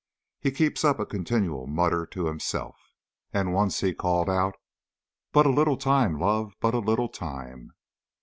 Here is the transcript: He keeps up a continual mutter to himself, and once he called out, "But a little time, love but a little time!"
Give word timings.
He 0.39 0.49
keeps 0.49 0.83
up 0.83 0.97
a 0.99 1.05
continual 1.05 1.67
mutter 1.67 2.07
to 2.07 2.25
himself, 2.25 2.75
and 3.31 3.53
once 3.53 3.81
he 3.81 3.93
called 3.93 4.31
out, 4.31 4.55
"But 5.31 5.45
a 5.45 5.49
little 5.51 5.77
time, 5.77 6.19
love 6.19 6.55
but 6.59 6.73
a 6.73 6.79
little 6.79 7.07
time!" 7.07 7.73